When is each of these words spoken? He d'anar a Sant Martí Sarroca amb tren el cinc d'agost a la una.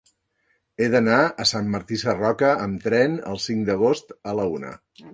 He 0.79 0.87
d'anar 0.95 1.17
a 1.25 1.45
Sant 1.51 1.69
Martí 1.77 2.01
Sarroca 2.05 2.51
amb 2.65 2.83
tren 2.89 3.23
el 3.35 3.41
cinc 3.49 3.71
d'agost 3.73 4.21
a 4.33 4.39
la 4.43 4.53
una. 4.59 4.79